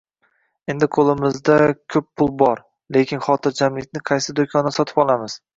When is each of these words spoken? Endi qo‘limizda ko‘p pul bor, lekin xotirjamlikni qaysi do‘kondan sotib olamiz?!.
Endi 0.73 0.87
qo‘limizda 0.97 1.57
ko‘p 1.95 2.09
pul 2.21 2.33
bor, 2.45 2.63
lekin 2.99 3.23
xotirjamlikni 3.29 4.05
qaysi 4.13 4.39
do‘kondan 4.41 4.79
sotib 4.81 5.07
olamiz?!. 5.09 5.39